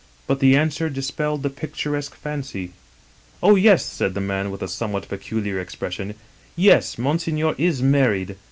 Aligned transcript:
But 0.25 0.39
the 0.39 0.55
answer 0.57 0.89
dispelled 0.89 1.43
the 1.43 1.51
picturesque 1.51 2.15
fancy. 2.15 2.73
"* 3.17 3.43
Oh, 3.43 3.53
yes,' 3.55 3.85
said 3.85 4.15
the 4.15 4.19
man, 4.19 4.49
with 4.49 4.63
a 4.63 4.67
somewhat 4.67 5.07
peculiar 5.07 5.59
ex 5.59 5.75
pression. 5.75 6.15
* 6.39 6.55
Yes, 6.67 6.97
Monseigneur 6.97 7.53
is 7.59 7.83
married. 7.83 8.35